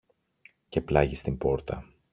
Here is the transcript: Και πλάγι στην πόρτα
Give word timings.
Και 0.69 0.81
πλάγι 0.81 1.15
στην 1.15 1.37
πόρτα 1.37 1.87